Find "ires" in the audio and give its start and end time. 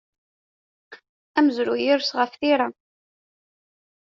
1.87-2.11